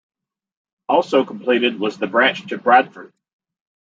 [0.89, 3.13] Also completed was the branch to Bradford.